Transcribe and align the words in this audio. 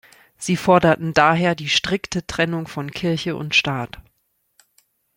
Sie 0.35 0.57
forderten 0.57 1.13
daher 1.13 1.53
die 1.53 1.69
strikte 1.69 2.25
Trennung 2.25 2.67
von 2.67 2.89
Kirche 2.89 3.35
und 3.35 3.53
Staat. 3.53 3.99